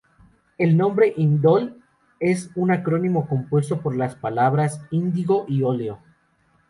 El 0.57 0.77
nombre 0.77 1.13
"indol" 1.15 1.79
es 2.19 2.49
un 2.55 2.71
acrónimo 2.71 3.27
compuesto 3.27 3.81
por 3.81 3.95
las 3.95 4.15
palabras 4.15 4.81
índigo 4.89 5.45
y 5.47 5.61
óleo. 5.61 5.99